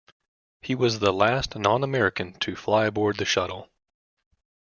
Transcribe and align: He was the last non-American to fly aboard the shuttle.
He 0.63 0.73
was 0.73 0.97
the 0.97 1.13
last 1.13 1.55
non-American 1.55 2.33
to 2.39 2.55
fly 2.55 2.87
aboard 2.87 3.17
the 3.17 3.25
shuttle. 3.25 3.69